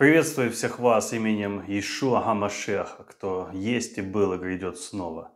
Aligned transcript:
Приветствую 0.00 0.50
всех 0.50 0.78
вас 0.78 1.12
именем 1.12 1.62
Ишуа 1.68 2.22
Гамашеха, 2.22 3.04
кто 3.04 3.50
есть 3.52 3.98
и 3.98 4.00
был 4.00 4.32
и 4.32 4.38
грядет 4.38 4.78
снова. 4.78 5.30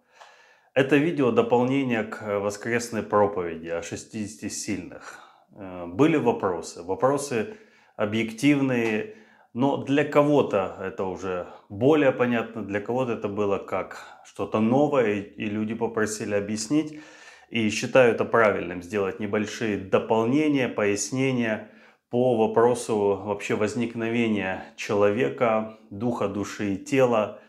Это 0.72 0.96
видео 0.96 1.32
дополнение 1.32 2.02
к 2.02 2.40
воскресной 2.40 3.02
проповеди 3.02 3.68
о 3.68 3.82
60 3.82 4.50
сильных. 4.50 5.18
Э, 5.54 5.84
были 5.84 6.16
вопросы, 6.16 6.82
вопросы 6.82 7.58
объективные, 7.96 9.16
но 9.52 9.84
для 9.84 10.02
кого-то 10.02 10.78
это 10.80 11.04
уже 11.04 11.46
более 11.68 12.12
понятно, 12.12 12.62
для 12.62 12.80
кого-то 12.80 13.12
это 13.12 13.28
было 13.28 13.58
как 13.58 13.98
что-то 14.24 14.60
новое, 14.60 15.20
и 15.20 15.44
люди 15.44 15.74
попросили 15.74 16.34
объяснить. 16.34 17.02
И 17.50 17.68
считаю 17.68 18.14
это 18.14 18.24
правильным, 18.24 18.82
сделать 18.82 19.20
небольшие 19.20 19.76
дополнения, 19.76 20.70
пояснения– 20.70 21.70
по 22.14 22.36
вопросу 22.36 23.20
вообще 23.24 23.56
возникновения 23.56 24.62
человека, 24.76 25.78
духа, 25.90 26.28
души 26.28 26.74
и 26.74 26.76
тела, 26.76 27.40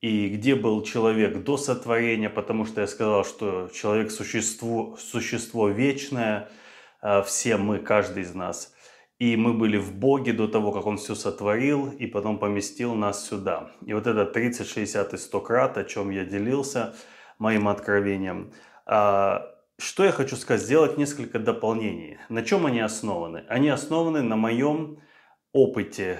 и 0.00 0.28
где 0.28 0.54
был 0.54 0.84
человек 0.84 1.42
до 1.42 1.56
сотворения, 1.56 2.30
потому 2.30 2.64
что 2.64 2.82
я 2.82 2.86
сказал, 2.86 3.24
что 3.24 3.68
человек 3.74 4.12
существо, 4.12 4.96
существо 4.96 5.66
вечное, 5.70 6.48
а, 7.00 7.22
все 7.22 7.56
мы, 7.56 7.80
каждый 7.80 8.22
из 8.22 8.32
нас. 8.32 8.72
И 9.18 9.36
мы 9.36 9.54
были 9.54 9.76
в 9.76 9.92
Боге 9.92 10.32
до 10.32 10.46
того, 10.46 10.70
как 10.70 10.86
Он 10.86 10.98
все 10.98 11.16
сотворил, 11.16 11.88
и 11.88 12.06
потом 12.06 12.38
поместил 12.38 12.94
нас 12.94 13.26
сюда. 13.28 13.72
И 13.84 13.92
вот 13.92 14.06
это 14.06 14.24
30, 14.24 14.68
60 14.68 15.14
и 15.14 15.18
100 15.18 15.40
крат, 15.40 15.78
о 15.78 15.82
чем 15.84 16.10
я 16.10 16.24
делился 16.24 16.94
моим 17.40 17.66
откровением, 17.66 18.52
а, 18.86 19.51
что 19.78 20.04
я 20.04 20.12
хочу 20.12 20.36
сказать? 20.36 20.64
Сделать 20.64 20.98
несколько 20.98 21.38
дополнений. 21.38 22.18
На 22.28 22.42
чем 22.42 22.66
они 22.66 22.80
основаны? 22.80 23.44
Они 23.48 23.68
основаны 23.68 24.22
на 24.22 24.36
моем 24.36 25.00
опыте 25.52 26.18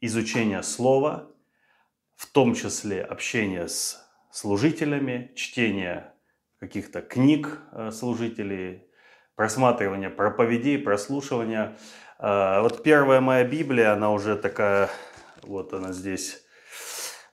изучения 0.00 0.62
слова, 0.62 1.30
в 2.16 2.26
том 2.26 2.54
числе 2.54 3.02
общения 3.02 3.68
с 3.68 4.02
служителями, 4.30 5.32
чтения 5.34 6.14
каких-то 6.58 7.02
книг 7.02 7.60
э, 7.72 7.90
служителей, 7.90 8.86
просматривания 9.34 10.10
проповедей, 10.10 10.78
прослушивания. 10.78 11.76
Э, 12.18 12.60
вот 12.62 12.82
первая 12.82 13.20
моя 13.20 13.44
Библия, 13.44 13.92
она 13.92 14.10
уже 14.10 14.36
такая, 14.36 14.88
вот 15.42 15.72
она 15.74 15.92
здесь 15.92 16.45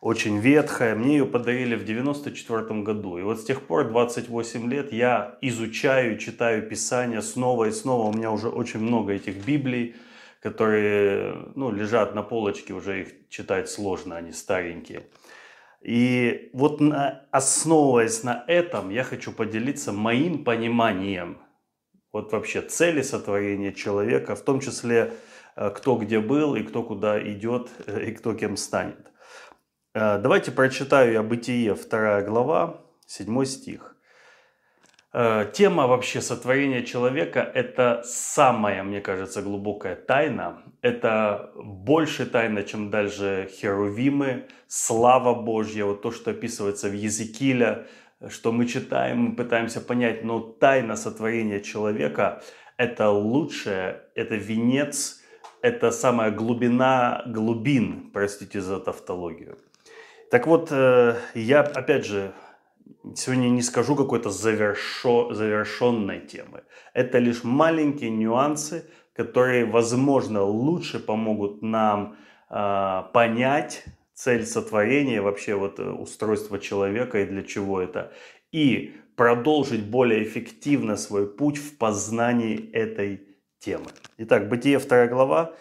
очень 0.04 0.38
ветхая. 0.38 0.96
Мне 0.96 1.14
ее 1.18 1.26
подарили 1.26 1.76
в 1.76 1.86
94 1.86 2.82
году. 2.82 3.18
И 3.18 3.22
вот 3.22 3.40
с 3.40 3.46
тех 3.46 3.62
пор, 3.62 3.88
28 3.88 4.70
лет, 4.70 4.92
я 4.92 5.38
изучаю, 5.40 6.18
читаю 6.18 6.68
Писание 6.68 7.22
снова 7.22 7.70
и 7.70 7.72
снова. 7.72 8.10
У 8.10 8.14
меня 8.14 8.30
уже 8.30 8.50
очень 8.50 8.82
много 8.82 9.14
этих 9.14 9.46
Библий, 9.46 9.96
которые 10.42 11.36
ну, 11.56 11.72
лежат 11.72 12.16
на 12.16 12.22
полочке, 12.22 12.74
уже 12.74 13.04
их 13.04 13.30
читать 13.30 13.70
сложно, 13.70 14.18
они 14.18 14.34
старенькие. 14.34 15.04
И 15.80 16.50
вот 16.52 16.82
на, 16.82 17.26
основываясь 17.32 18.24
на 18.24 18.44
этом, 18.50 18.90
я 18.90 19.06
хочу 19.06 19.32
поделиться 19.32 19.94
моим 19.94 20.44
пониманием 20.44 21.38
вот 22.12 22.34
вообще 22.34 22.62
цели 22.62 23.04
сотворения 23.04 23.72
человека, 23.72 24.36
в 24.36 24.42
том 24.42 24.60
числе 24.60 25.14
э, 25.56 25.70
кто 25.70 25.96
где 25.96 26.20
был 26.20 26.56
и 26.56 26.64
кто 26.64 26.84
куда 26.84 27.22
идет 27.24 27.70
э, 27.88 28.10
и 28.10 28.12
кто 28.12 28.34
кем 28.34 28.58
станет. 28.58 29.13
Э, 29.96 30.18
давайте 30.18 30.52
прочитаю 30.52 31.14
я 31.14 31.22
Бытие, 31.22 31.76
2 31.76 32.22
глава, 32.24 32.82
7 33.06 33.46
стих. 33.46 33.96
Э, 35.14 35.46
тема 35.54 35.86
вообще 35.86 36.20
сотворения 36.22 36.84
человека– 36.84 37.40
это 37.54 38.02
самая, 38.04 38.82
мне 38.84 39.02
кажется, 39.02 39.44
глубокая 39.44 39.96
тайна. 39.96 40.64
Это 40.82 41.52
больше 41.56 42.26
тайна, 42.26 42.64
чем 42.64 42.90
даже 42.90 43.48
херувимы, 43.52 44.48
слава 44.68 45.36
Божья, 45.36 45.86
вот 45.86 46.02
то, 46.02 46.12
что 46.12 46.32
описывается 46.32 46.90
в 46.90 46.94
Езекииле, 46.94 47.86
что 48.30 48.52
мы 48.52 48.66
читаем, 48.66 49.20
мы 49.20 49.36
пытаемся 49.36 49.80
понять, 49.80 50.24
но 50.24 50.40
тайна 50.40 50.96
сотворения 50.96 51.60
человека– 51.60 52.42
это 52.78 53.12
лучшее, 53.12 54.02
это 54.16 54.34
венец, 54.34 55.22
это 55.62 55.92
самая 55.92 56.32
глубина 56.32 57.22
глубин, 57.28 58.10
простите 58.12 58.60
за 58.60 58.80
тавтологию. 58.80 59.60
Так 60.34 60.48
вот, 60.48 60.70
э, 60.72 61.16
я, 61.36 61.60
опять 61.62 62.08
же, 62.08 62.34
сегодня 63.14 63.50
не 63.50 63.62
скажу 63.62 63.96
какой-то 63.96 64.32
завершо, 64.32 65.32
завершенной 65.32 66.22
темы. 66.22 66.64
Это 66.96 67.20
лишь 67.20 67.44
маленькие 67.44 68.10
нюансы, 68.10 68.90
которые, 69.16 69.66
возможно, 69.66 70.42
лучше 70.42 70.98
помогут 70.98 71.62
нам 71.62 72.16
э, 72.50 73.04
понять 73.14 73.86
цель 74.16 74.48
сотворения, 74.48 75.22
вообще 75.22 75.54
вот 75.54 75.80
э, 75.80 75.84
устройство 75.84 76.58
человека 76.58 77.20
и 77.20 77.28
для 77.28 77.44
чего 77.44 77.80
это. 77.80 78.12
И 78.52 78.96
продолжить 79.16 79.86
более 79.86 80.24
эффективно 80.24 80.98
свой 80.98 81.28
путь 81.28 81.58
в 81.58 81.78
познании 81.78 82.72
этой 82.72 83.22
темы. 83.60 83.92
Итак, 84.18 84.50
Бытие 84.50 84.80
2 84.80 85.08
глава, 85.10 85.54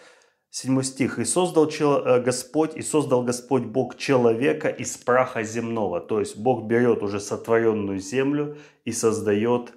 7 0.53 0.83
стих. 0.83 1.17
«И 1.17 1.25
создал 1.25 1.67
э, 1.67 2.21
Господь, 2.21 2.75
и 2.75 2.83
создал 2.83 3.23
Господь 3.23 3.63
Бог 3.63 3.97
человека 3.97 4.69
из 4.69 4.95
праха 4.97 5.41
земного». 5.41 5.99
То 5.99 6.19
есть 6.19 6.37
Бог 6.37 6.65
берет 6.65 7.01
уже 7.01 7.19
сотворенную 7.19 7.97
землю 7.97 8.55
и 8.85 8.91
создает 8.91 9.73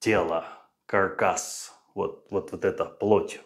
тело, 0.00 0.44
каркас, 0.84 1.72
вот, 1.94 2.26
вот, 2.30 2.52
вот 2.52 2.64
это 2.66 2.84
плоть. 2.84 3.40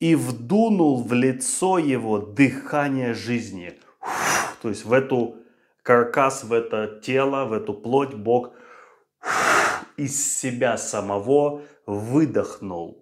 «И 0.00 0.16
вдунул 0.16 1.00
в 1.04 1.12
лицо 1.12 1.78
его 1.78 2.18
дыхание 2.18 3.14
жизни». 3.14 3.78
То 4.60 4.70
есть 4.70 4.84
в 4.84 4.92
эту 4.92 5.36
каркас, 5.84 6.42
в 6.42 6.52
это 6.52 7.00
тело, 7.00 7.44
в 7.44 7.52
эту 7.52 7.74
плоть 7.74 8.14
Бог 8.14 8.54
из 9.96 10.40
себя 10.40 10.76
самого 10.76 11.62
выдохнул 11.86 13.01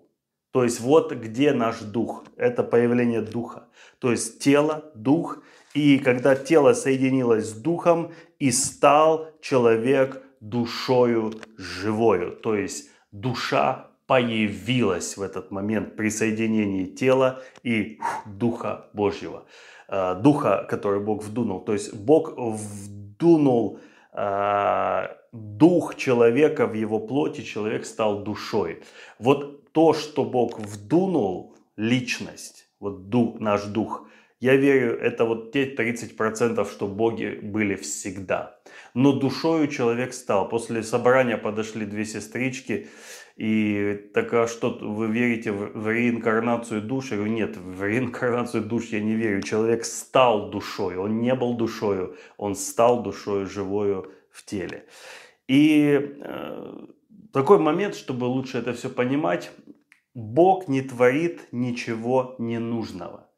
то 0.52 0.64
есть 0.64 0.80
вот 0.80 1.12
где 1.12 1.52
наш 1.52 1.80
дух. 1.80 2.24
Это 2.36 2.62
появление 2.62 3.20
духа. 3.20 3.68
То 3.98 4.10
есть 4.10 4.40
тело, 4.40 4.90
дух. 4.94 5.38
И 5.74 5.98
когда 5.98 6.34
тело 6.34 6.72
соединилось 6.72 7.50
с 7.50 7.52
духом, 7.52 8.12
и 8.40 8.50
стал 8.50 9.28
человек 9.40 10.22
душою 10.40 11.32
живою. 11.56 12.32
То 12.32 12.56
есть 12.56 12.90
душа 13.12 13.90
появилась 14.06 15.16
в 15.16 15.22
этот 15.22 15.52
момент 15.52 15.94
при 15.94 16.10
соединении 16.10 16.86
тела 16.86 17.42
и 17.62 18.00
Духа 18.26 18.86
Божьего. 18.92 19.44
А, 19.86 20.14
духа, 20.14 20.66
который 20.68 21.00
Бог 21.00 21.22
вдунул. 21.22 21.60
То 21.60 21.74
есть 21.74 21.94
Бог 21.94 22.34
вдунул 22.36 23.78
а, 24.12 25.16
дух 25.32 25.94
человека 25.94 26.66
в 26.66 26.74
его 26.74 26.98
плоти, 26.98 27.42
человек 27.42 27.84
стал 27.86 28.24
душой. 28.24 28.82
Вот 29.18 29.59
то, 29.72 29.92
что 29.92 30.24
Бог 30.24 30.58
вдунул, 30.58 31.56
личность, 31.76 32.68
вот 32.78 33.08
дух, 33.08 33.40
наш 33.40 33.64
дух, 33.64 34.06
я 34.40 34.56
верю, 34.56 34.98
это 34.98 35.26
вот 35.26 35.52
те 35.52 35.74
30%, 35.74 36.70
что 36.70 36.88
боги 36.88 37.38
были 37.42 37.74
всегда. 37.74 38.58
Но 38.94 39.12
душою 39.12 39.68
человек 39.68 40.14
стал. 40.14 40.48
После 40.48 40.82
собрания 40.82 41.36
подошли 41.36 41.84
две 41.84 42.06
сестрички, 42.06 42.88
и 43.36 44.10
так 44.14 44.32
а 44.32 44.46
что, 44.46 44.78
вы 44.80 45.08
верите 45.08 45.52
в, 45.52 45.72
в 45.74 45.88
реинкарнацию 45.88 46.80
душ? 46.80 47.10
Я 47.10 47.18
говорю, 47.18 47.32
нет, 47.32 47.56
в 47.56 47.84
реинкарнацию 47.84 48.64
душ 48.64 48.86
я 48.86 49.00
не 49.00 49.14
верю. 49.14 49.42
Человек 49.42 49.84
стал 49.84 50.50
душой, 50.50 50.96
он 50.96 51.20
не 51.20 51.34
был 51.34 51.54
душою, 51.54 52.16
он 52.38 52.54
стал 52.54 53.02
душою 53.02 53.46
живою 53.46 54.10
в 54.30 54.44
теле. 54.44 54.86
И 55.48 56.16
э, 56.22 56.86
такой 57.32 57.58
момент, 57.58 57.94
чтобы 57.94 58.24
лучше 58.24 58.58
это 58.58 58.72
все 58.72 58.88
понимать, 58.88 59.50
Бог 60.14 60.68
не 60.68 60.82
творит 60.82 61.48
ничего 61.52 62.34
ненужного. 62.38 63.30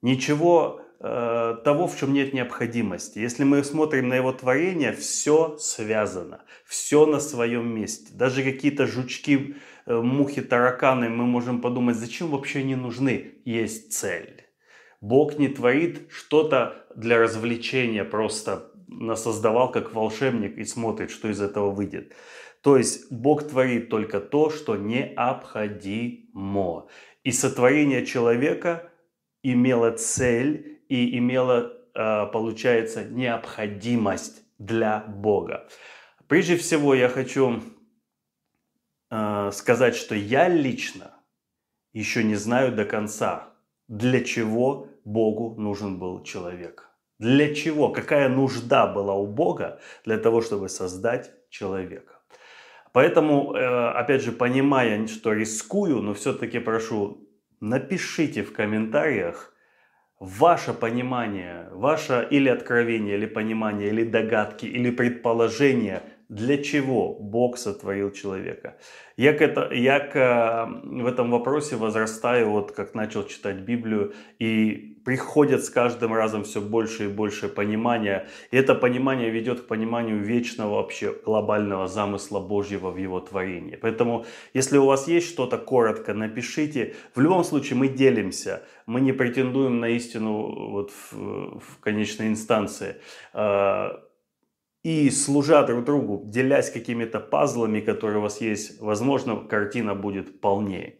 Ничего 0.00 0.80
э, 1.00 1.56
того, 1.64 1.86
в 1.86 1.96
чем 1.98 2.12
нет 2.12 2.32
необходимости. 2.32 3.18
Если 3.18 3.44
мы 3.44 3.62
смотрим 3.64 4.08
на 4.08 4.14
его 4.14 4.32
творение, 4.32 4.92
все 4.92 5.56
связано, 5.58 6.42
все 6.64 7.04
на 7.06 7.20
своем 7.20 7.68
месте. 7.74 8.14
Даже 8.14 8.42
какие-то 8.42 8.86
жучки, 8.86 9.56
э, 9.86 9.94
мухи, 9.94 10.40
тараканы, 10.40 11.08
мы 11.08 11.26
можем 11.26 11.60
подумать, 11.60 11.96
зачем 11.96 12.28
вообще 12.28 12.60
они 12.60 12.76
нужны? 12.76 13.42
Есть 13.44 13.92
цель. 13.92 14.44
Бог 15.00 15.38
не 15.38 15.48
творит 15.48 16.10
что-то 16.10 16.86
для 16.96 17.18
развлечения, 17.18 18.04
просто 18.04 18.72
насоздавал 18.88 19.70
как 19.70 19.94
волшебник 19.94 20.56
и 20.58 20.64
смотрит, 20.64 21.10
что 21.10 21.28
из 21.28 21.40
этого 21.40 21.70
выйдет. 21.70 22.14
То 22.62 22.76
есть 22.76 23.10
Бог 23.12 23.48
творит 23.48 23.88
только 23.88 24.20
то, 24.20 24.50
что 24.50 24.76
необходимо. 24.76 26.28
И 27.24 27.32
сотворение 27.32 28.04
человека 28.04 28.90
имело 29.42 29.90
цель 29.92 30.80
и 30.88 31.16
имело, 31.18 31.72
а, 31.94 32.26
получается, 32.26 33.04
необходимость 33.04 34.42
для 34.58 35.00
Бога. 35.00 35.68
Прежде 36.26 36.56
всего 36.56 36.94
я 36.94 37.08
хочу 37.08 37.62
а, 39.10 39.50
сказать, 39.52 39.94
что 39.96 40.14
я 40.14 40.48
лично 40.48 41.14
еще 41.92 42.22
не 42.24 42.36
знаю 42.36 42.74
до 42.74 42.84
конца, 42.84 43.54
для 43.88 44.22
чего 44.22 44.88
Богу 45.04 45.54
нужен 45.58 45.98
был 45.98 46.22
человек. 46.22 46.90
Для 47.18 47.54
чего? 47.54 47.90
Какая 47.90 48.28
нужда 48.28 48.86
была 48.86 49.14
у 49.14 49.26
Бога 49.26 49.80
для 50.04 50.18
того, 50.18 50.42
чтобы 50.42 50.68
создать 50.68 51.32
человека? 51.50 52.17
Поэтому, 52.92 53.54
э, 53.54 53.90
опять 53.90 54.22
же, 54.22 54.32
понимая, 54.32 55.06
что 55.06 55.32
рискую, 55.32 56.02
но 56.02 56.14
все-таки 56.14 56.58
прошу, 56.58 57.28
напишите 57.60 58.42
в 58.42 58.52
комментариях 58.52 59.54
ваше 60.20 60.72
понимание, 60.72 61.68
ваше 61.72 62.26
или 62.30 62.48
откровение, 62.48 63.16
или 63.16 63.26
понимание, 63.26 63.88
или 63.88 64.04
догадки, 64.04 64.66
или 64.66 64.90
предположение– 64.90 66.02
для 66.28 66.58
чего 66.58 67.14
Бог 67.14 67.56
сотворил 67.56 68.10
человека. 68.10 68.76
Я, 69.16 69.32
к 69.32 69.40
это, 69.40 69.72
я 69.72 69.98
к, 69.98 70.68
в 70.84 71.06
этом 71.06 71.30
вопросе 71.30 71.76
возрастаю, 71.76 72.50
вот 72.50 72.72
как 72.72 72.94
начал 72.94 73.24
читать 73.24 73.56
Библию, 73.56 74.12
и 74.38 74.98
приходит 75.04 75.64
с 75.64 75.70
каждым 75.70 76.12
разом 76.12 76.44
все 76.44 76.60
больше 76.60 77.06
и 77.06 77.08
больше 77.08 77.48
понимания. 77.48 78.28
И 78.50 78.56
это 78.58 78.74
понимание 78.74 79.30
ведет 79.30 79.62
к 79.62 79.66
пониманию 79.66 80.18
вечного 80.18 80.74
вообще 80.74 81.14
глобального 81.24 81.88
замысла 81.88 82.40
Божьего 82.40 82.90
в 82.90 82.98
его 82.98 83.20
творении. 83.20 83.76
Поэтому, 83.76 84.26
если 84.52 84.76
у 84.76 84.84
вас 84.84 85.08
есть 85.08 85.28
что-то 85.30 85.56
коротко, 85.56 86.12
напишите. 86.12 86.94
В 87.14 87.20
любом 87.20 87.42
случае 87.42 87.78
мы 87.78 87.88
делимся, 87.88 88.62
мы 88.84 89.00
не 89.00 89.12
претендуем 89.12 89.80
на 89.80 89.88
истину 89.88 90.70
вот 90.70 90.90
в, 90.90 91.58
в 91.58 91.80
конечной 91.80 92.28
инстанции 92.28 92.96
а, 93.32 94.02
и 94.88 95.10
служа 95.10 95.62
друг 95.64 95.84
другу, 95.84 96.22
делясь 96.24 96.70
какими-то 96.70 97.20
пазлами, 97.20 97.80
которые 97.80 98.20
у 98.20 98.22
вас 98.22 98.40
есть, 98.40 98.80
возможно, 98.80 99.36
картина 99.36 99.94
будет 99.94 100.40
полнее. 100.40 100.94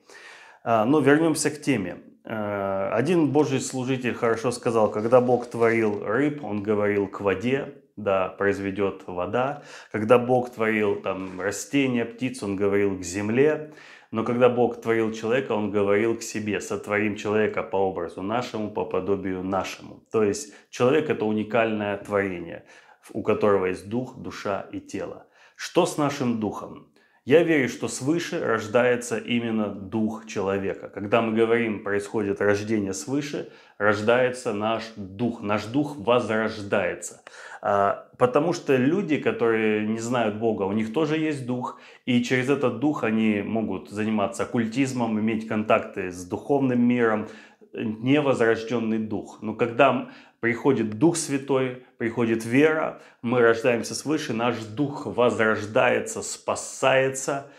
А, 0.63 0.85
но 0.85 1.01
вернемся 1.01 1.51
к 1.51 1.63
теме. 1.63 1.97
А, 2.25 2.91
один 2.93 3.31
Божий 3.31 3.61
служитель 3.61 4.13
хорошо 4.13 4.51
сказал, 4.51 4.91
когда 4.91 5.23
Бог 5.23 5.47
творил 5.47 6.05
рыб, 6.05 6.45
он 6.45 6.63
говорил 6.63 7.07
к 7.09 7.23
воде, 7.23 7.77
да, 7.97 8.29
произведет 8.29 9.05
вода. 9.07 9.63
Когда 9.91 10.19
Бог 10.19 10.51
творил 10.51 10.97
там 10.97 11.41
растения, 11.41 12.05
птиц, 12.05 12.43
он 12.43 12.57
говорил 12.57 12.99
к 12.99 13.03
земле. 13.03 13.73
Но 14.11 14.23
когда 14.23 14.51
Бог 14.51 14.81
творил 14.81 15.13
человека, 15.13 15.53
Он 15.53 15.71
говорил 15.71 16.17
к 16.17 16.23
себе, 16.23 16.61
сотворим 16.61 17.15
человека 17.17 17.63
по 17.63 17.77
образу 17.77 18.23
нашему, 18.23 18.71
по 18.71 18.87
подобию 18.87 19.43
нашему. 19.43 20.03
То 20.11 20.23
есть 20.23 20.55
человек 20.71 21.11
это 21.11 21.27
уникальное 21.27 21.95
творение 21.99 22.65
у 23.13 23.23
которого 23.23 23.67
есть 23.67 23.89
дух, 23.89 24.17
душа 24.17 24.67
и 24.73 24.81
тело. 24.81 25.27
Что 25.57 25.87
с 25.87 25.97
нашим 25.97 26.41
духом? 26.41 26.93
Я 27.29 27.43
верю, 27.43 27.69
что 27.69 27.89
свыше 27.89 28.41
рождается 28.43 29.19
именно 29.19 29.69
дух 29.69 30.27
человека. 30.27 30.89
Когда 30.89 31.21
мы 31.21 31.37
говорим, 31.37 31.85
происходит 31.85 32.41
рождение 32.41 32.95
свыше, 32.95 33.51
рождается 33.77 34.55
наш 34.55 34.85
дух. 34.97 35.43
Наш 35.43 35.67
дух 35.67 35.99
возрождается. 35.99 37.21
А, 37.61 38.09
потому 38.17 38.55
что 38.55 38.77
люди, 38.77 39.19
которые 39.19 39.87
не 39.87 39.99
знают 39.99 40.37
Бога, 40.37 40.63
у 40.63 40.73
них 40.73 40.95
тоже 40.95 41.19
есть 41.19 41.45
дух. 41.45 41.79
И 42.07 42.23
через 42.23 42.49
этот 42.49 42.81
дух 42.81 43.05
они 43.05 43.43
могут 43.43 43.91
заниматься 43.91 44.45
оккультизмом, 44.45 45.21
иметь 45.21 45.47
контакты 45.47 46.11
с 46.11 46.25
духовным 46.25 46.81
миром, 46.81 47.29
невозрожденный 47.75 48.99
дух. 49.01 49.41
Но 49.43 49.55
когда 49.55 50.09
приходит 50.41 50.99
Дух 50.99 51.17
Святой, 51.17 51.85
приходит 51.99 52.45
вера, 52.45 53.01
мы 53.23 53.41
рождаемся 53.41 53.95
свыше, 53.95 54.33
наш 54.33 54.57
дух 54.59 55.07
возрождается, 55.07 56.23
спасается, 56.23 57.51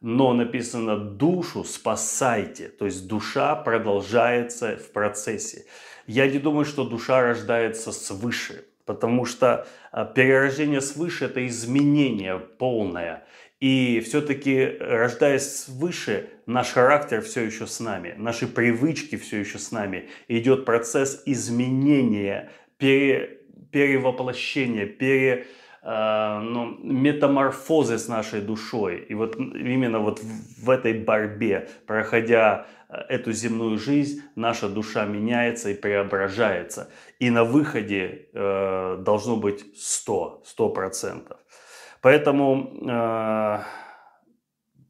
но 0.00 0.32
написано 0.32 0.96
душу 0.96 1.64
спасайте, 1.64 2.68
то 2.68 2.86
есть 2.86 3.08
душа 3.08 3.56
продолжается 3.56 4.76
в 4.76 4.92
процессе. 4.92 5.66
Я 6.06 6.28
не 6.30 6.38
думаю, 6.38 6.64
что 6.64 6.84
душа 6.84 7.20
рождается 7.20 7.92
свыше, 7.92 8.64
потому 8.86 9.24
что 9.24 9.66
а, 9.90 10.04
перерождение 10.04 10.80
свыше– 10.80 11.24
это 11.26 11.46
изменение 11.46 12.38
полное. 12.38 13.26
И 13.60 14.00
все-таки, 14.06 14.76
рождаясь 14.78 15.64
свыше, 15.64 16.30
наш 16.46 16.70
характер 16.70 17.22
все 17.22 17.42
еще 17.42 17.66
с 17.66 17.80
нами, 17.80 18.14
наши 18.16 18.46
привычки 18.46 19.16
все 19.16 19.38
еще 19.40 19.58
с 19.58 19.72
нами. 19.72 20.08
Идет 20.28 20.64
процесс 20.64 21.22
изменения, 21.26 22.50
пере, 22.76 23.40
перевоплощения, 23.72 24.86
пере, 24.86 25.46
э, 25.82 26.40
ну, 26.40 26.78
метаморфозы 26.84 27.98
с 27.98 28.06
нашей 28.06 28.42
душой. 28.42 29.04
И 29.08 29.14
вот 29.14 29.34
именно 29.36 29.98
вот 29.98 30.20
в 30.20 30.70
этой 30.70 30.92
борьбе, 30.94 31.68
проходя 31.84 32.68
э, 32.88 32.96
эту 33.08 33.32
земную 33.32 33.76
жизнь, 33.76 34.22
наша 34.36 34.68
душа 34.68 35.04
меняется 35.04 35.70
и 35.70 35.74
преображается. 35.74 36.90
И 37.18 37.28
на 37.28 37.42
выходе 37.42 38.28
э, 38.32 39.02
должно 39.04 39.36
быть 39.36 39.64
100, 39.76 40.44
100%. 40.56 41.36
Поэтому 42.00 42.72
э, 42.88 43.58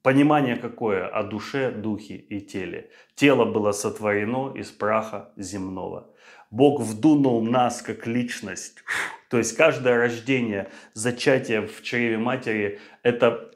понимание 0.03 0.57
какое 0.57 1.07
о 1.07 1.23
душе, 1.23 1.71
духе 1.71 2.17
и 2.17 2.41
теле. 2.41 2.91
Тело 3.15 3.45
было 3.45 3.73
сотворено 3.73 4.55
из 4.55 4.71
праха 4.71 5.31
земного. 5.37 6.15
Бог 6.51 6.81
вдунул 6.81 7.43
нас 7.43 7.83
как 7.83 8.07
личность. 8.07 8.83
То 9.29 9.39
есть 9.39 9.57
каждое 9.57 9.97
рождение, 9.99 10.71
зачатие 10.95 11.67
в 11.67 11.83
чреве 11.83 12.19
матери, 12.19 12.81
это 13.03 13.51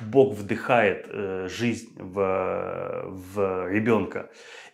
Бог 0.00 0.34
вдыхает 0.34 1.06
э, 1.08 1.48
жизнь 1.50 1.94
в, 1.98 3.04
в 3.06 3.68
ребенка. 3.68 4.30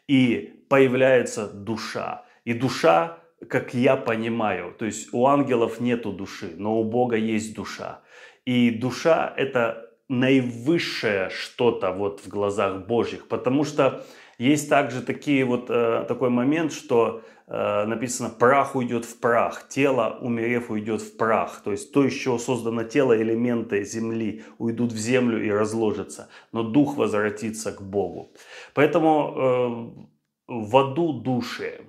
И 0.06 0.64
появляется 0.68 1.48
душа. 1.48 2.24
И 2.44 2.52
душа, 2.52 3.18
как 3.48 3.74
я 3.74 3.96
понимаю, 3.96 4.74
то 4.78 4.84
есть 4.84 5.12
у 5.12 5.26
ангелов 5.26 5.80
нету 5.80 6.12
души, 6.12 6.54
но 6.56 6.80
у 6.80 6.84
Бога 6.84 7.16
есть 7.16 7.54
душа. 7.54 8.00
И 8.44 8.70
душа– 8.70 9.32
это 9.36 9.90
наивысшее 10.08 11.30
что-то 11.30 11.92
вот 11.92 12.20
в 12.20 12.28
глазах 12.28 12.86
Божьих, 12.86 13.26
потому 13.28 13.64
что 13.64 14.04
есть 14.38 14.68
также 14.68 15.02
такие 15.02 15.44
вот, 15.44 15.66
э, 15.68 16.04
такой 16.08 16.28
момент, 16.28 16.72
что 16.72 17.22
э, 17.46 17.84
написано 17.86 18.30
«прах 18.30 18.74
уйдет 18.74 19.04
в 19.04 19.20
прах», 19.20 19.68
тело, 19.68 20.18
умерев, 20.20 20.70
уйдет 20.70 21.02
в 21.02 21.16
прах. 21.16 21.62
То 21.64 21.70
есть 21.70 21.92
то, 21.92 22.04
из 22.04 22.14
чего 22.14 22.38
создано 22.38 22.84
тело, 22.84 23.16
элементы 23.16 23.84
земли 23.84 24.42
уйдут 24.58 24.92
в 24.92 24.96
землю 24.96 25.42
и 25.42 25.50
разложатся, 25.50 26.28
но 26.52 26.62
дух 26.62 26.96
возвратится 26.96 27.72
к 27.72 27.80
Богу. 27.80 28.32
Поэтому 28.74 29.94
э, 29.96 30.04
в 30.48 30.76
аду 30.76 31.12
души, 31.12 31.80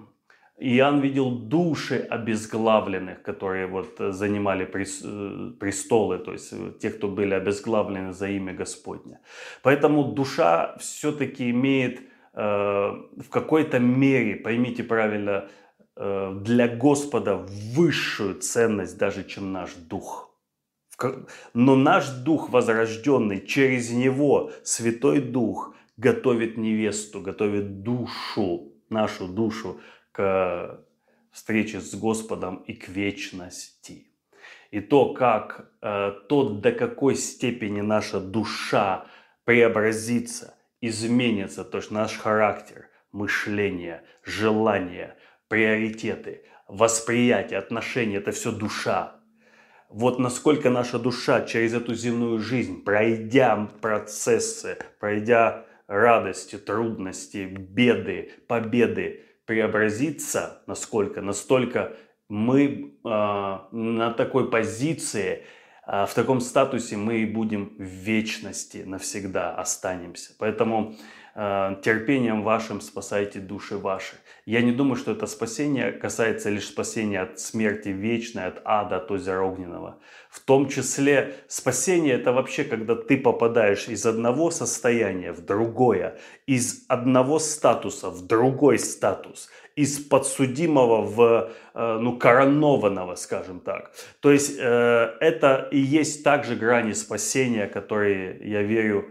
Иоанн 0.58 1.02
видел 1.02 1.32
души 1.32 1.98
обезглавленных, 1.98 3.22
которые 3.22 3.68
вот 3.68 4.00
э, 4.00 4.12
занимали 4.12 4.64
э, 4.64 5.52
престолы, 5.60 6.18
то 6.18 6.32
есть 6.32 6.54
э, 6.54 6.72
те, 6.80 6.90
кто 6.92 7.10
были 7.10 7.34
обезглавлены 7.34 8.14
за 8.14 8.30
имя 8.30 8.54
Господня. 8.54 9.20
Поэтому 9.64 10.14
душа 10.14 10.78
все-таки 10.78 11.50
имеет 11.50 12.02
в 12.38 13.30
какой-то 13.30 13.80
мере, 13.80 14.36
поймите 14.36 14.84
правильно, 14.84 15.48
для 15.96 16.68
Господа 16.68 17.38
высшую 17.38 18.42
ценность 18.42 18.98
даже, 18.98 19.24
чем 19.24 19.54
наш 19.54 19.74
дух. 19.74 20.38
Но 21.54 21.78
наш 21.78 22.10
дух 22.10 22.50
возрожденный, 22.50 23.40
через 23.48 23.90
него 23.92 24.52
Святой 24.64 25.22
Дух 25.22 25.76
готовит 25.96 26.58
невесту, 26.58 27.22
готовит 27.22 27.84
душу, 27.84 28.74
нашу 28.90 29.28
душу 29.30 29.80
к 30.16 30.86
встрече 31.32 31.82
с 31.82 31.94
Господом 31.96 32.64
и 32.68 32.74
к 32.74 32.88
вечности. 32.88 34.08
И 34.72 34.80
то, 34.80 35.14
как, 35.14 35.70
э, 35.82 36.14
то, 36.30 36.50
до 36.50 36.72
какой 36.72 37.16
степени 37.16 37.82
наша 37.82 38.22
душа 38.22 39.08
преобразится, 39.44 40.56
изменится, 40.80 41.66
то 41.66 41.80
есть 41.80 41.92
наш 41.92 42.18
характер, 42.18 42.90
мышление, 43.12 44.04
желания, 44.24 45.18
приоритеты, 45.50 46.46
восприятие, 46.70 47.60
отношения– 47.60 48.18
это 48.18 48.32
все 48.32 48.54
душа. 48.54 49.20
Вот 49.90 50.20
насколько 50.20 50.70
наша 50.70 50.98
душа 50.98 51.42
через 51.42 51.74
эту 51.74 51.94
земную 51.94 52.40
жизнь, 52.40 52.84
пройдя 52.84 53.70
процессы, 53.82 54.78
пройдя 55.00 55.66
радости, 55.88 56.58
трудности, 56.58 57.46
беды, 57.46 58.32
победы, 58.48 59.26
преобразиться, 59.46 60.64
насколько, 60.68 61.22
настолько 61.22 61.96
мы 62.30 62.96
э, 63.04 63.10
на 63.72 64.14
такой 64.14 64.50
позиции 64.50 65.44
в 65.88 66.10
таком 66.16 66.42
статусе 66.42 66.98
мы 66.98 67.18
и 67.18 67.26
будем 67.28 67.76
в 67.78 67.84
вечности 67.84 68.82
навсегда 68.88 69.54
останемся. 69.54 70.34
Поэтому 70.40 70.96
Э, 70.96 71.25
терпением 71.36 72.44
вашим 72.44 72.80
спасайте 72.80 73.40
души 73.40 73.78
ваши. 73.78 74.16
Я 74.46 74.62
не 74.62 74.72
думаю, 74.72 74.96
что 74.96 75.12
это 75.12 75.28
спасение 75.28 75.92
касается 75.92 76.50
лишь 76.50 76.68
спасения 76.68 77.20
от 77.20 77.40
смерти 77.40 77.90
вечной, 77.90 78.46
от 78.46 78.62
ада, 78.64 78.98
от 78.98 79.12
озера 79.12 79.42
огненного. 79.42 80.00
В 80.30 80.40
том 80.40 80.70
числе 80.70 81.36
спасение 81.50 82.14
это 82.14 82.32
вообще, 82.32 82.64
когда 82.64 82.96
ты 82.96 83.18
попадаешь 83.18 83.90
из 83.90 84.06
одного 84.06 84.50
состояния 84.50 85.34
в 85.34 85.44
другое, 85.44 86.18
из 86.48 86.86
одного 86.88 87.40
статуса 87.40 88.10
в 88.10 88.26
другой 88.26 88.80
статус, 88.80 89.50
из 89.76 90.00
подсудимого 90.00 91.02
в 91.02 91.52
э, 91.74 91.98
ну, 92.00 92.18
коронованного, 92.18 93.16
скажем 93.16 93.60
так. 93.60 93.92
То 94.22 94.32
есть 94.32 94.58
э, 94.58 95.18
это 95.20 95.68
и 95.70 95.80
есть 95.80 96.24
также 96.24 96.56
грани 96.56 96.94
спасения, 96.94 97.68
которые, 97.68 98.40
я 98.42 98.62
верю, 98.62 99.10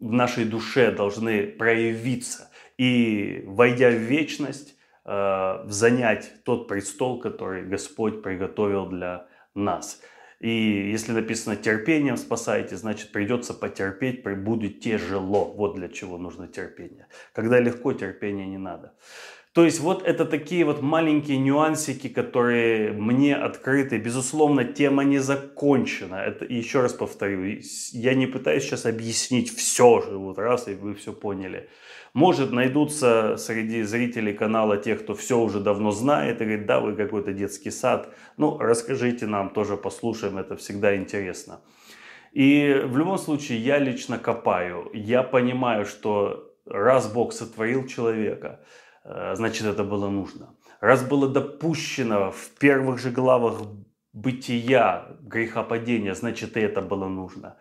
в 0.00 0.12
нашей 0.12 0.44
душе 0.44 0.90
должны 0.92 1.46
проявиться 1.46 2.50
и, 2.76 3.42
войдя 3.46 3.90
в 3.90 3.94
вечность, 3.94 4.76
э, 5.04 5.64
занять 5.66 6.44
тот 6.44 6.68
престол, 6.68 7.18
который 7.20 7.64
Господь 7.64 8.22
приготовил 8.22 8.86
для 8.86 9.26
нас. 9.54 10.00
И 10.40 10.90
если 10.92 11.12
написано 11.12 11.56
терпением 11.56 12.16
спасаете, 12.16 12.76
значит 12.76 13.10
придется 13.10 13.54
потерпеть, 13.54 14.22
будет 14.22 14.80
тяжело. 14.80 15.52
Вот 15.52 15.74
для 15.74 15.88
чего 15.88 16.16
нужно 16.16 16.46
терпение. 16.46 17.08
Когда 17.32 17.58
легко, 17.58 17.92
терпения 17.92 18.46
не 18.46 18.58
надо. 18.58 18.94
То 19.54 19.64
есть 19.64 19.80
вот 19.80 20.02
это 20.06 20.24
такие 20.24 20.64
вот 20.64 20.82
маленькие 20.82 21.38
нюансики, 21.38 22.08
которые 22.08 22.92
мне 22.92 23.34
открыты. 23.34 23.98
Безусловно, 23.98 24.64
тема 24.64 25.04
не 25.04 25.18
закончена. 25.18 26.16
Это, 26.16 26.44
еще 26.44 26.82
раз 26.82 26.92
повторю, 26.92 27.58
я 27.92 28.14
не 28.14 28.26
пытаюсь 28.26 28.64
сейчас 28.64 28.84
объяснить 28.84 29.50
все 29.50 30.00
вот 30.12 30.38
раз, 30.38 30.68
и 30.68 30.74
вы 30.74 30.94
все 30.94 31.12
поняли. 31.12 31.68
Может, 32.12 32.52
найдутся 32.52 33.36
среди 33.38 33.82
зрителей 33.82 34.34
канала 34.34 34.76
те, 34.76 34.96
кто 34.96 35.14
все 35.14 35.38
уже 35.38 35.60
давно 35.60 35.92
знает 35.92 36.40
и 36.40 36.44
говорит, 36.44 36.66
да, 36.66 36.80
вы 36.80 36.94
какой-то 36.94 37.32
детский 37.32 37.70
сад. 37.70 38.14
Ну, 38.36 38.58
расскажите 38.58 39.26
нам, 39.26 39.50
тоже 39.50 39.76
послушаем, 39.76 40.36
это 40.38 40.56
всегда 40.56 40.94
интересно. 40.94 41.60
И 42.32 42.82
в 42.84 42.96
любом 42.98 43.18
случае, 43.18 43.58
я 43.58 43.78
лично 43.78 44.18
копаю. 44.18 44.90
Я 44.92 45.22
понимаю, 45.22 45.86
что 45.86 46.52
раз 46.66 47.10
Бог 47.10 47.32
сотворил 47.32 47.86
человека– 47.86 48.60
значит, 49.34 49.66
это 49.66 49.84
было 49.84 50.08
нужно. 50.08 50.54
Раз 50.80 51.02
было 51.02 51.28
допущено 51.28 52.30
в 52.30 52.50
первых 52.58 52.98
же 52.98 53.10
главах 53.10 53.62
бытия 54.12 55.06
грехопадения, 55.20 56.14
значит, 56.14 56.56
и 56.56 56.60
это 56.60 56.82
было 56.82 57.08
нужно 57.08 57.56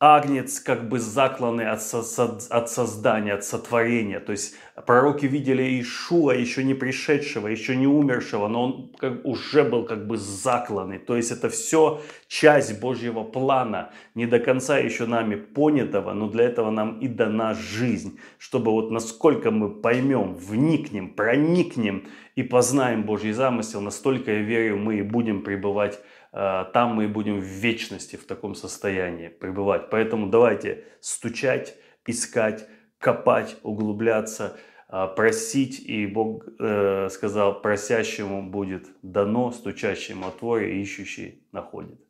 агнец 0.00 0.60
как 0.60 0.88
бы 0.88 1.00
закланный 1.00 1.68
от, 1.68 1.82
со, 1.82 2.38
от 2.50 2.70
создания, 2.70 3.34
от 3.34 3.44
сотворения. 3.44 4.20
То 4.20 4.30
есть 4.30 4.54
пророки 4.86 5.26
видели 5.26 5.80
Ишуа, 5.80 6.32
еще 6.32 6.62
не 6.62 6.74
пришедшего, 6.74 7.48
еще 7.48 7.74
не 7.74 7.88
умершего, 7.88 8.46
но 8.46 8.64
он 8.64 8.92
как, 8.96 9.24
уже 9.24 9.64
был 9.64 9.84
как 9.84 10.06
бы 10.06 10.16
закланный. 10.16 10.98
То 10.98 11.16
есть 11.16 11.32
это 11.32 11.48
все 11.48 12.00
часть 12.28 12.80
Божьего 12.80 13.24
плана, 13.24 13.90
не 14.14 14.26
до 14.26 14.38
конца 14.38 14.78
еще 14.78 15.06
нами 15.06 15.34
понятого, 15.34 16.12
но 16.12 16.28
для 16.28 16.44
этого 16.44 16.70
нам 16.70 17.00
и 17.00 17.08
дана 17.08 17.54
жизнь, 17.54 18.20
чтобы 18.38 18.70
вот 18.70 18.92
насколько 18.92 19.50
мы 19.50 19.68
поймем, 19.68 20.34
вникнем, 20.34 21.14
проникнем 21.14 22.06
и 22.36 22.44
познаем 22.44 23.02
Божий 23.02 23.32
замысел, 23.32 23.80
настолько, 23.80 24.30
я 24.30 24.42
верю, 24.42 24.76
мы 24.76 24.98
и 24.98 25.02
будем 25.02 25.42
пребывать 25.42 25.98
там 26.32 26.94
мы 26.94 27.08
будем 27.08 27.40
в 27.40 27.44
вечности 27.44 28.16
в 28.16 28.26
таком 28.26 28.54
состоянии 28.54 29.28
пребывать. 29.28 29.90
Поэтому 29.90 30.28
давайте 30.28 30.84
стучать, 31.00 31.74
искать, 32.06 32.66
копать, 32.98 33.56
углубляться, 33.62 34.58
э, 34.88 35.08
просить, 35.16 35.80
и 35.80 36.06
Бог 36.06 36.44
э, 36.58 37.08
сказал, 37.10 37.60
просящему 37.60 38.42
будет 38.42 38.88
дано, 39.02 39.52
стучащему 39.52 40.26
отворе, 40.28 40.80
ищущий 40.82 41.46
находит. 41.52 42.00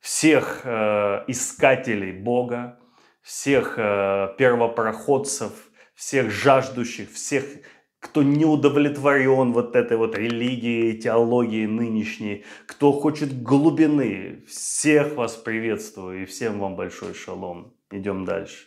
Всех 0.00 0.64
искателей 0.64 2.12
Бога, 2.12 2.78
всех 3.20 3.74
первопроходцев, 3.74 5.50
всех 5.96 6.30
жаждущих, 6.30 7.10
всех 7.10 7.44
кто 8.00 8.22
не 8.22 8.44
удовлетворен 8.44 9.52
вот 9.52 9.74
этой 9.76 9.96
вот 9.96 10.16
религией, 10.16 10.98
теологией 10.98 11.66
нынешней, 11.66 12.44
кто 12.66 12.92
хочет 12.92 13.42
глубины, 13.42 14.44
всех 14.46 15.16
вас 15.16 15.36
приветствую 15.36 16.22
и 16.22 16.26
всем 16.26 16.60
вам 16.60 16.76
большой 16.76 17.14
шалом. 17.14 17.74
Идем 17.90 18.24
дальше. 18.24 18.66